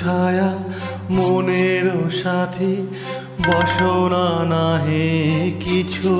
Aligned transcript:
ছায়া 0.00 0.50
মনের 1.10 1.86
সাথী 2.22 2.74
বাসনা 3.46 4.26
নাহে 4.52 5.08
কিছু। 5.60 6.14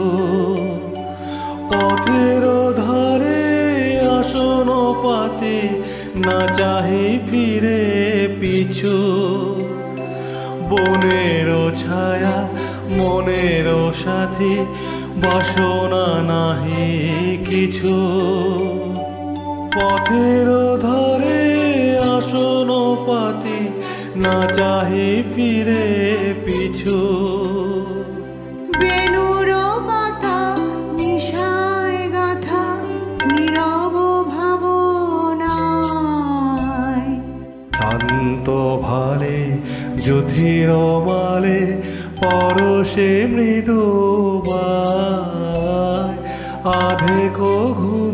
পথের 1.70 2.45
ধারে 2.81 3.42
আসন 4.19 4.69
পাতে 5.05 5.59
না 6.27 6.39
চাহে 6.59 7.05
ফিরে 7.28 7.83
পিছু। 8.41 8.97
বনের 10.70 11.48
ছায়া 11.83 12.37
মনের 12.98 13.69
সাথী 14.05 14.55
বাসনা 15.22 16.06
নাহি 16.31 16.87
কিছু। 17.50 17.94
পথের 19.75 20.48
ধারে 20.81 21.42
আসন 22.17 22.69
পাতি 23.06 23.50
না 24.16 24.47
চাহে 24.56 25.22
ফিরে 25.34 25.84
পিছু। 26.47 26.98
ভালে 38.83 39.38
যুধির 40.05 40.70
মালে 41.06 41.61
পরশে 42.20 43.27
মৃদু 43.27 43.83
আধে 46.65 47.28
ঘুমে 47.34 48.09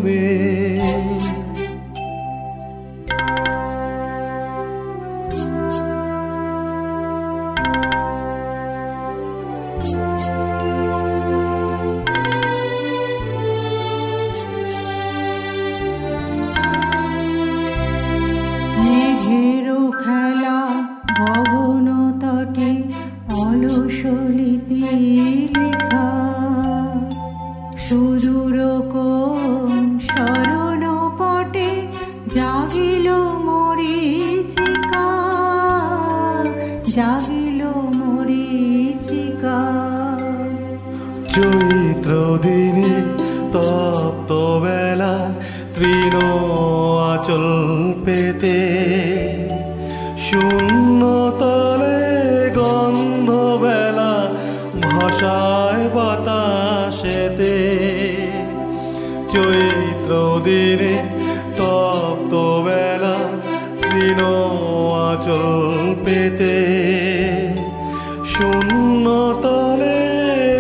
শূন্য 68.67 69.07
তলে 69.45 70.01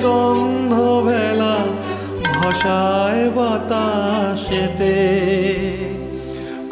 গন্ধ 0.06 0.74
ভেলা 1.06 1.56
ভাষায় 2.26 3.22
বাতাসেতে। 3.36 4.98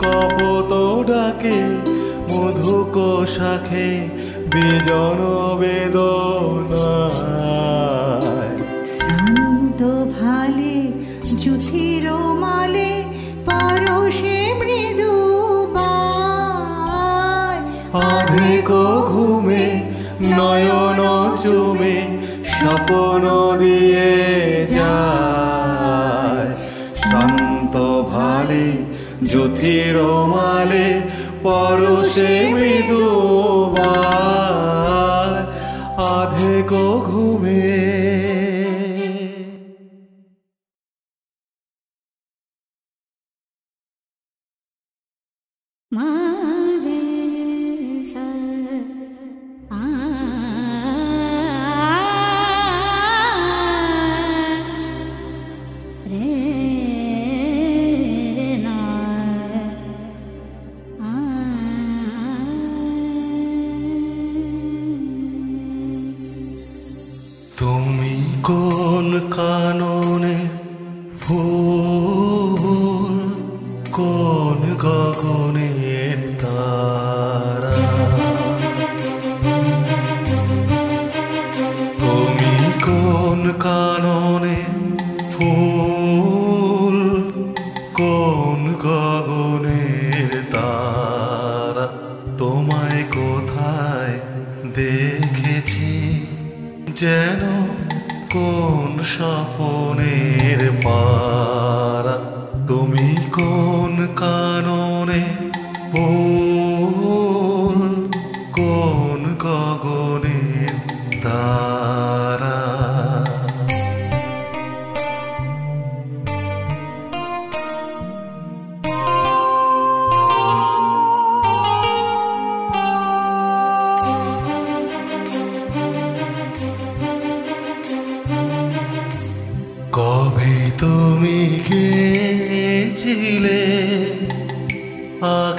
কপত 0.03 0.73
ডাকে 1.09 1.59
মধুক 2.31 2.97
শাখে 3.37 3.89
বিজন 4.53 5.21
বেদনায়। 5.61 6.13
শ্রান্ত 8.95 9.81
ভালে 10.19 10.77
জুথির 11.41 12.07
মালে 12.43 12.93
পরশে 13.47 14.39
মৃদু 14.61 15.15
আধিক 18.11 18.69
ঘুমে 19.11 19.67
চুমে 20.27 20.84
স্বপ্ন 22.87 23.25
দিয়ে 23.63 24.13
যায়। 24.73 26.49
শ্রান্ত 26.99 27.75
ভালে 28.13 28.67
জ্যোতির 29.31 29.97
মালে 30.33 30.87
পরশে 31.45 32.35
মৃদু 32.55 33.07
আধেক 36.15 36.71
ঘুমে 37.09 37.74
কোন 69.15 69.25
কাননে 69.31 69.64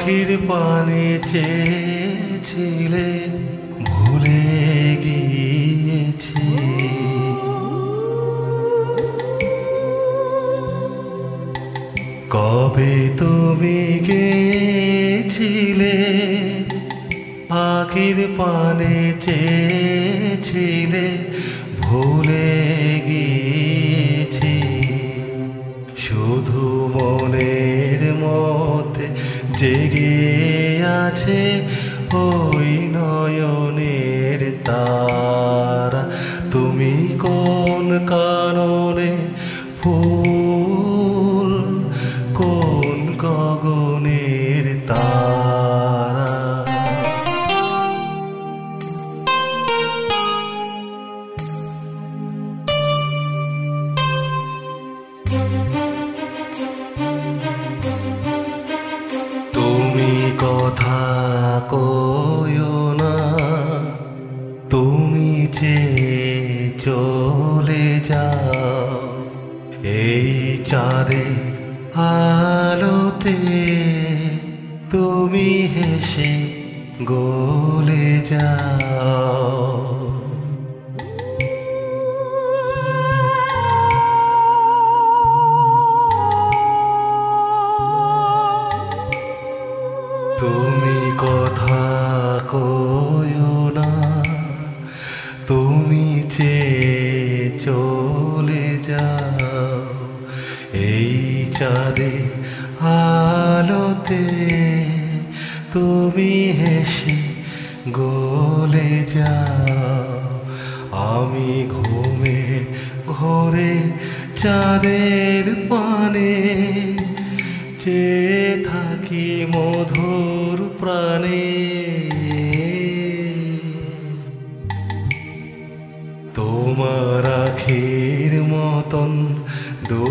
পাখির 0.05 0.31
পানে 0.49 1.05
চেয়েছিলে 1.31 3.09
ভুলে 3.87 4.45
গিয়েছি। 5.03 6.45
কবে 12.33 12.95
তুমি 13.19 13.79
গেছিলে 14.07 15.97
পাখির 17.49 18.17
পানে 18.37 18.95
চেয়ে 19.25 19.64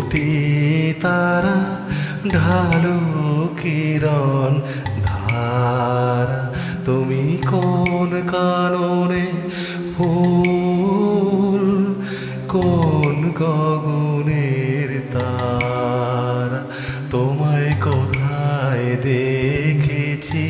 ফুটে 0.05 0.93
তারা 1.01 1.57
ঢালু 2.29 2.97
কিরণ 3.61 4.53
ধারা। 5.05 6.41
তুমি 6.85 7.23
কোন 7.51 8.11
কাননে 8.31 9.27
ফুল, 9.93 11.65
কোন 12.47 13.15
গগনের 13.41 14.89
তারা? 15.13 16.61
তোমায় 17.11 17.73
কোথায় 17.81 18.87
দেখেছি 19.03 20.45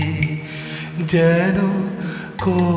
যেন 1.08 1.58
কোন 2.44 2.75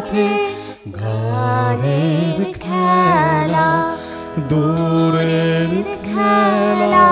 সাথে 0.00 0.26
ঘরের 0.98 2.38
খেলা 2.60 3.68
দূরের 4.50 5.72
খেলা 6.04 7.08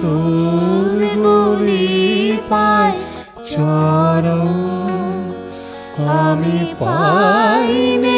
সুরগুলি 0.00 1.88
পাই 2.50 2.90
চরণ 3.50 4.48
আমি 6.20 6.56
পাইনি 6.80 8.09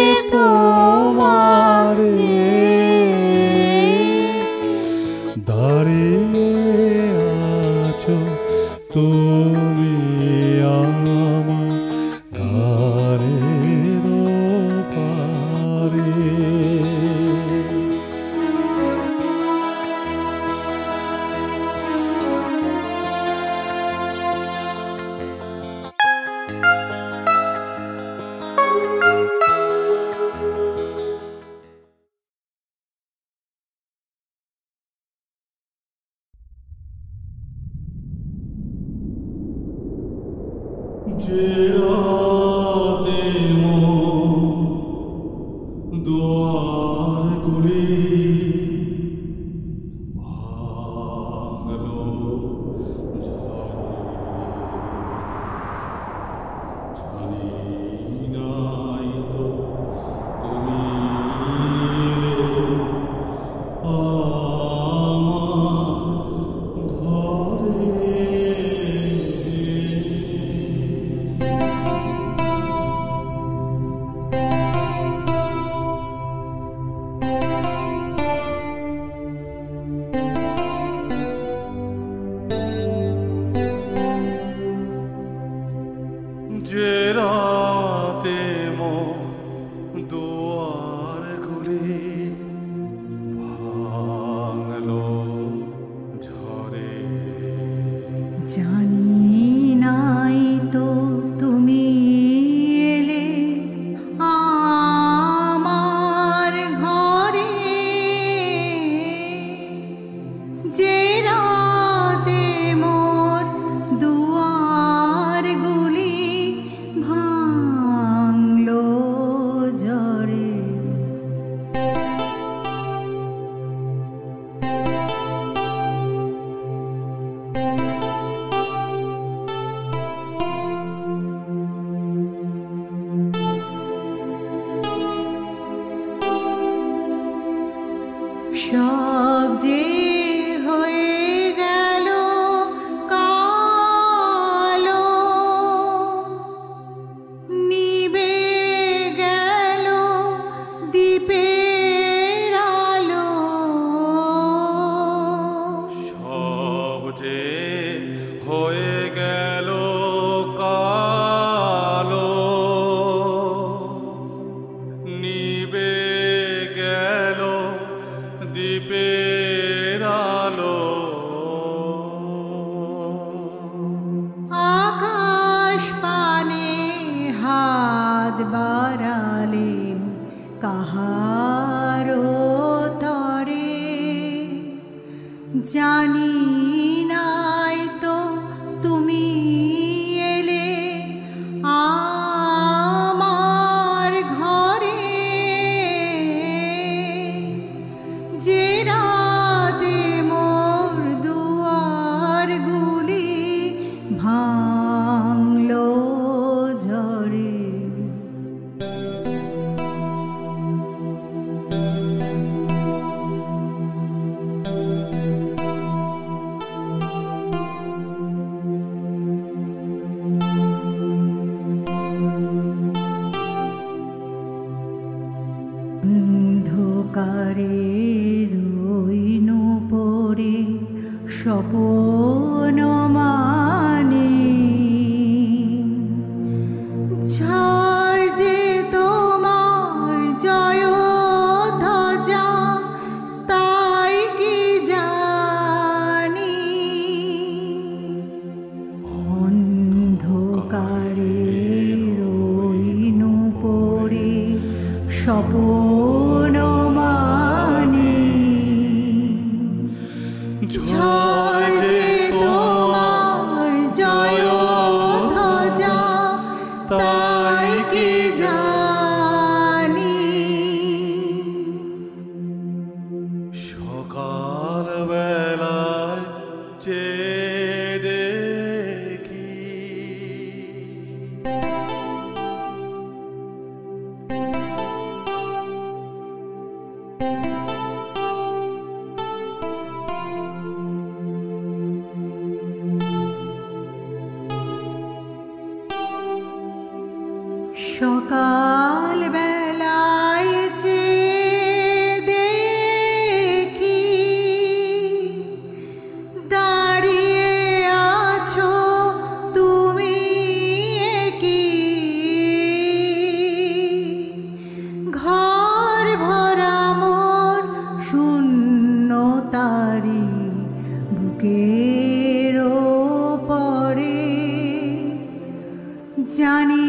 জানি 326.36 326.86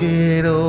quiero 0.06 0.63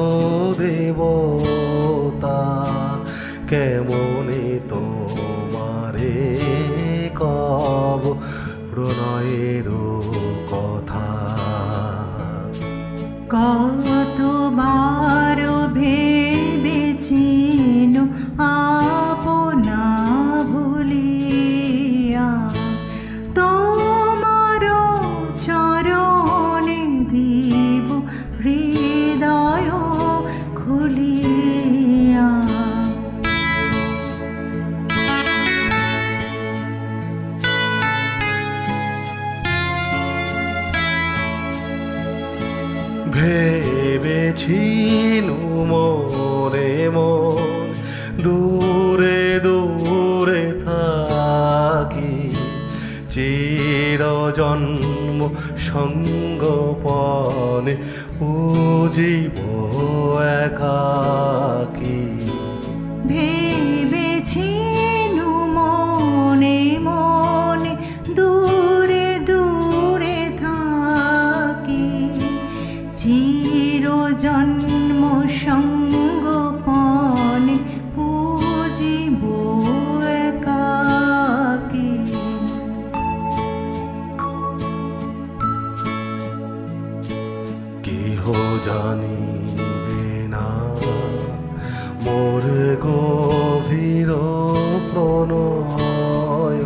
প্রণয় 94.95 96.65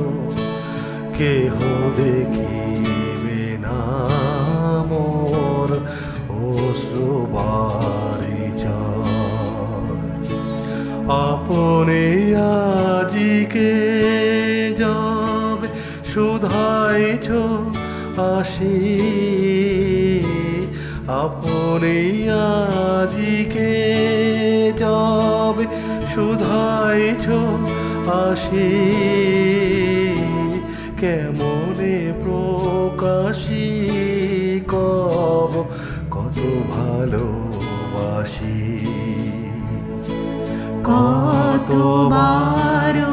কেহ 1.18 1.56
দেখিবে 1.96 3.42
না 3.64 3.80
মোর 4.90 5.68
অশ্রুবারি 6.42 8.38
আপনি 11.28 12.04
আজিকে 12.54 13.72
যাব, 14.78 15.60
শুধাইছ 16.12 17.28
আসি। 18.34 18.78
আপনি 21.24 21.98
আজিকে 22.54 23.74
যাব, 24.78 25.56
শুধাইছ 26.14 27.26
আসে 28.08 28.70
কেমনে 31.00 31.96
প্রকাশি 32.24 33.68
কব 34.72 35.52
কত 36.14 36.38
ভালোবাসি। 36.74 38.60
কত 40.88 41.70
বারো 42.12 43.07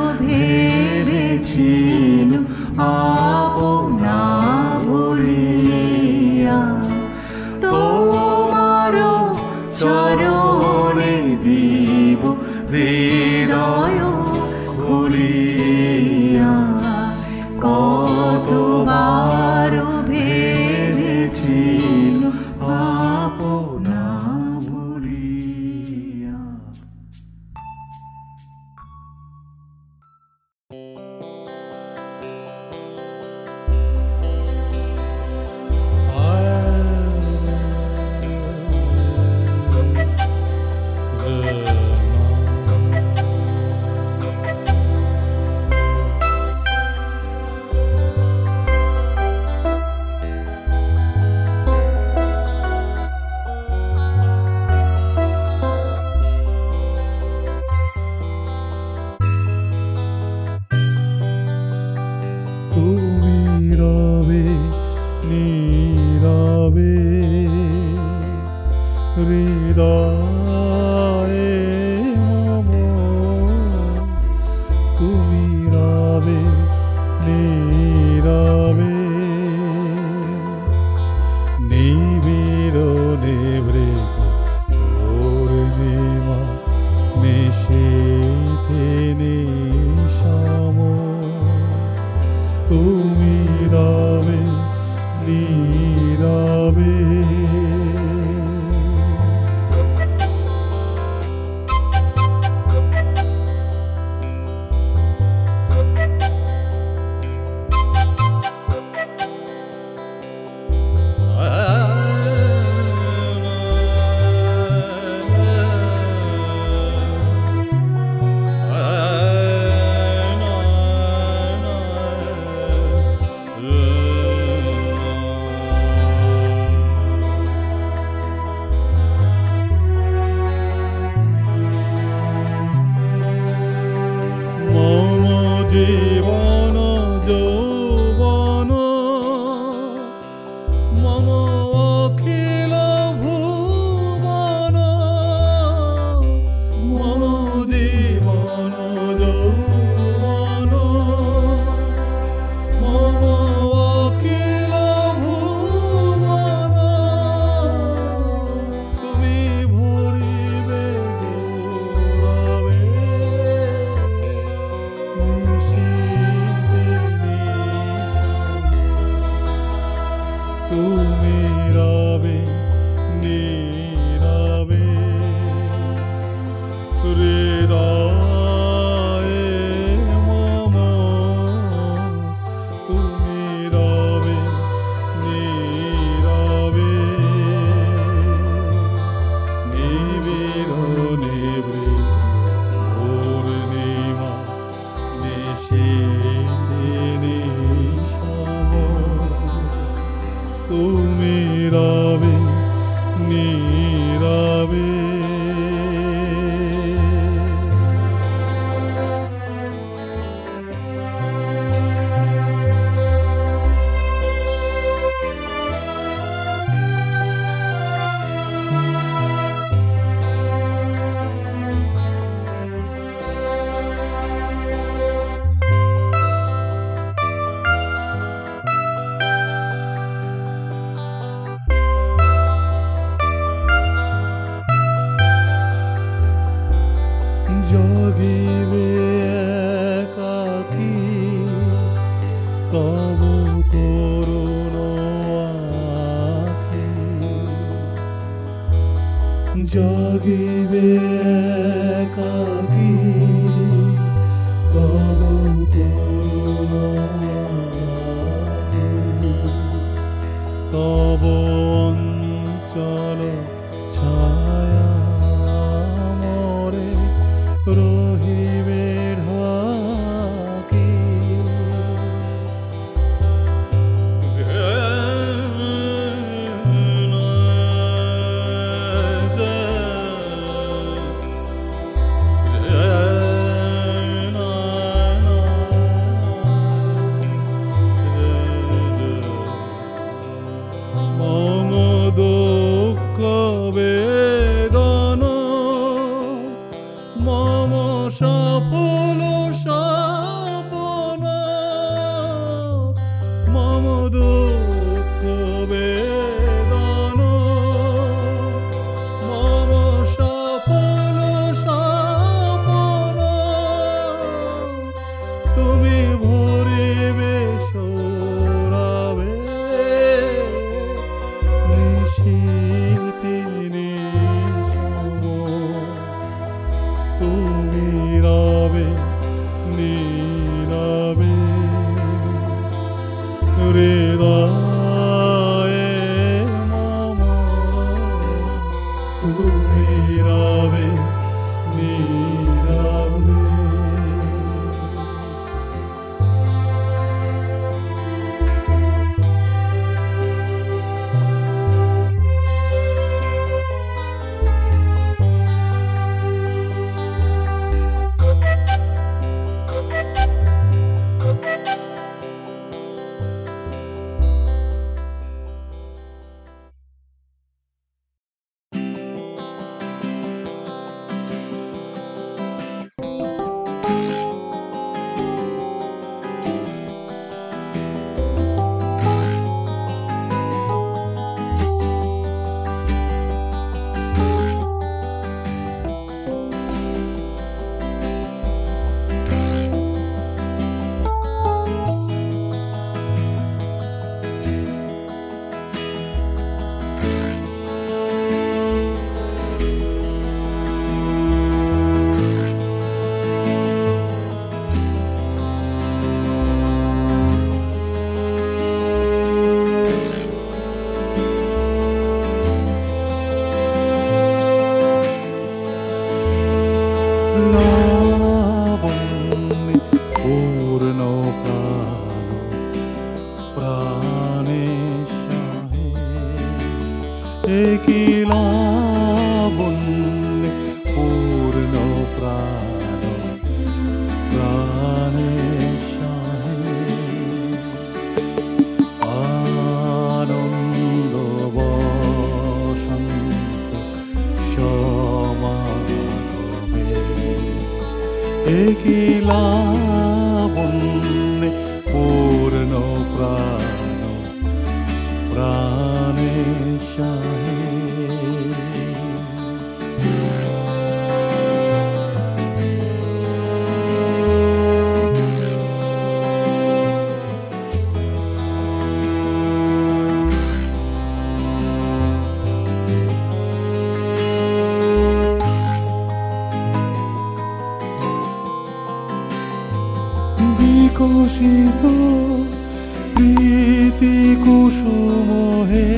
স্মৃতি 483.95 484.19
কুসুম 484.43 485.29
হে 485.71 485.89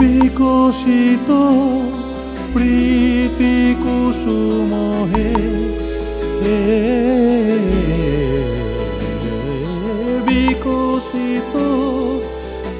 বিকশিত 0.00 1.30
প্রীতি 2.54 3.56
কুসুম 3.84 4.70
হে 5.12 5.30
বিকশিত 10.26 11.54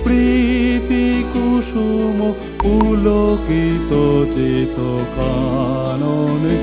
প্রীতি 0.04 1.06
কুসুম 1.32 2.18
পুলকিত 2.66 3.92
চেত 4.34 4.78
কাননে 5.16 6.54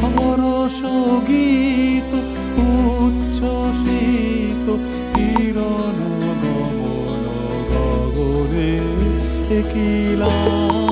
হরস 0.10 0.80
গীত 1.28 2.12
উচ্ছ্বসিত 2.70 4.68
কিরণ 5.14 5.98
গমন 6.42 7.24
গগনে 7.72 8.74
কিলা 9.72 10.87